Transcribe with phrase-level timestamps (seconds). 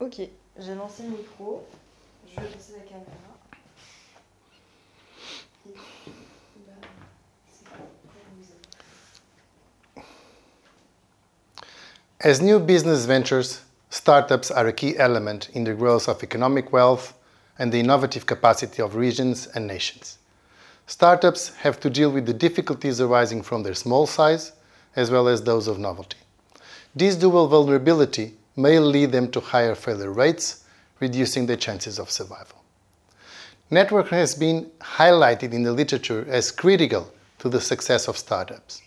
[0.00, 0.20] Ok,
[0.58, 1.64] j'ai lancé le micro.
[2.26, 3.34] Je vais la caméra.
[12.20, 13.60] As new business ventures,
[13.90, 17.12] startups are a key element in the growth of economic wealth
[17.58, 20.18] and the innovative capacity of regions and nations.
[20.86, 24.52] Startups have to deal with the difficulties arising from their small size
[24.96, 26.18] as well as those of novelty.
[26.96, 30.64] This dual vulnerability may lead them to higher failure rates,
[31.00, 32.62] reducing their chances of survival.
[33.70, 38.82] Network has been highlighted in the literature as critical to the success of startups.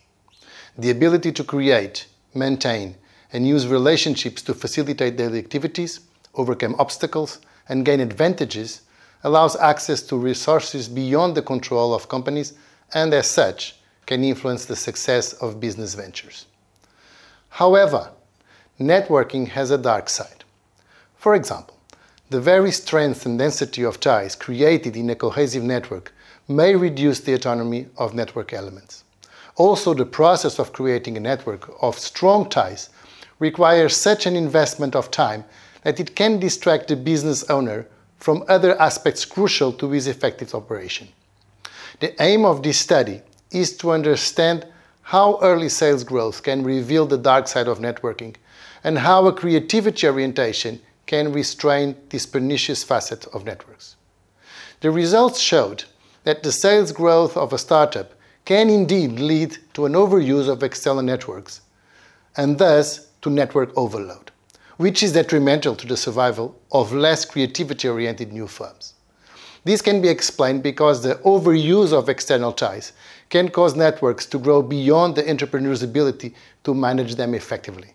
[0.78, 2.96] The ability to create, maintain,
[3.34, 6.00] and use relationships to facilitate daily activities,
[6.36, 8.82] overcome obstacles, and gain advantages
[9.24, 12.54] allows access to resources beyond the control of companies
[12.94, 13.76] and, as such,
[14.06, 16.46] can influence the success of business ventures.
[17.50, 18.12] However,
[18.80, 20.44] networking has a dark side.
[21.16, 21.78] For example,
[22.30, 26.14] the very strength and density of ties created in a cohesive network
[26.48, 29.04] may reduce the autonomy of network elements.
[29.56, 32.90] Also, the process of creating a network of strong ties
[33.40, 35.44] requires such an investment of time
[35.84, 41.08] that it can distract the business owner from other aspects crucial to his effective operation.
[42.00, 44.68] The aim of this study is to understand
[45.02, 48.36] how early sales growth can reveal the dark side of networking
[48.84, 53.96] and how a creativity orientation can restrain this pernicious facet of networks.
[54.82, 55.86] The results showed
[56.24, 58.14] that the sales growth of a startup
[58.46, 61.62] can indeed lead to an overuse of external networks
[62.36, 64.32] and thus to network overload
[64.78, 68.94] which is detrimental to the survival of less creativity oriented new firms.
[69.64, 72.94] This can be explained because the overuse of external ties
[73.30, 77.94] can cause networks to grow beyond the entrepreneur's ability to manage them effectively.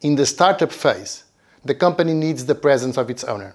[0.00, 1.24] In the startup phase,
[1.64, 3.54] the company needs the presence of its owner.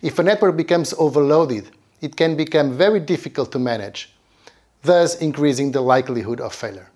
[0.00, 4.14] If a network becomes overloaded, it can become very difficult to manage,
[4.82, 6.90] thus increasing the likelihood of failure.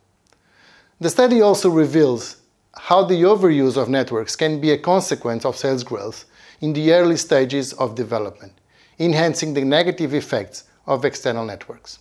[1.01, 2.37] The study also reveals
[2.75, 6.25] how the overuse of networks can be a consequence of sales growth
[6.61, 8.53] in the early stages of development,
[8.99, 11.99] enhancing the negative effects of external networks.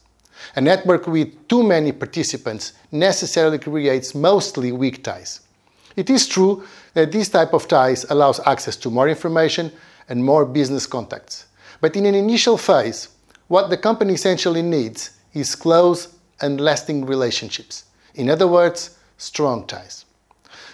[0.56, 5.42] A network with too many participants necessarily creates mostly weak ties.
[5.96, 6.64] It is true
[6.94, 9.72] that this type of ties allows access to more information
[10.10, 11.46] and more business contacts.
[11.82, 13.10] But in an initial phase,
[13.48, 17.86] what the company essentially needs is close and lasting relationships.
[18.16, 20.06] In other words, strong ties.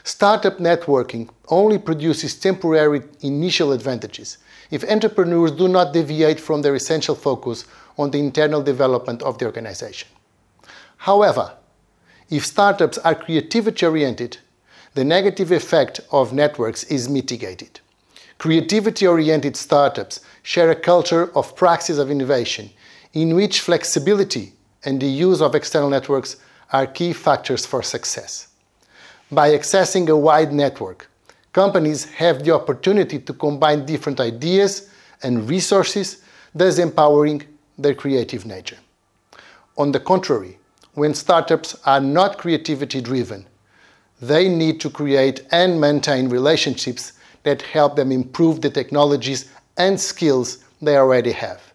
[0.03, 4.37] Startup networking only produces temporary initial advantages
[4.71, 7.65] if entrepreneurs do not deviate from their essential focus
[7.97, 10.07] on the internal development of the organization.
[10.97, 11.53] However,
[12.29, 14.37] if startups are creativity oriented,
[14.93, 17.79] the negative effect of networks is mitigated.
[18.37, 22.69] Creativity oriented startups share a culture of praxis of innovation
[23.13, 24.53] in which flexibility
[24.83, 26.37] and the use of external networks
[26.73, 28.47] are key factors for success.
[29.31, 31.09] By accessing a wide network,
[31.53, 34.89] companies have the opportunity to combine different ideas
[35.23, 36.23] and resources,
[36.53, 37.43] thus empowering
[37.77, 38.77] their creative nature.
[39.77, 40.57] On the contrary,
[40.95, 43.45] when startups are not creativity driven,
[44.21, 50.63] they need to create and maintain relationships that help them improve the technologies and skills
[50.81, 51.73] they already have.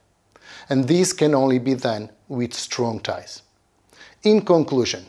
[0.69, 3.43] And this can only be done with strong ties.
[4.23, 5.07] In conclusion,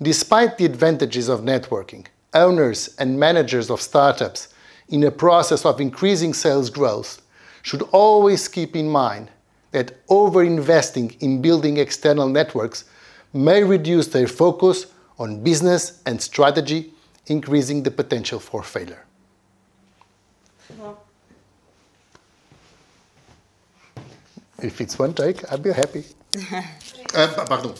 [0.00, 4.46] Despite the advantages of networking, owners and managers of startups
[4.88, 7.20] in a process of increasing sales growth
[7.62, 9.28] should always keep in mind
[9.72, 12.84] that over-investing in building external networks
[13.32, 14.86] may reduce their focus
[15.18, 16.92] on business and strategy,
[17.26, 19.04] increasing the potential for failure.
[24.62, 26.04] If it's one take, I'd be happy.
[27.14, 27.74] uh, pardon.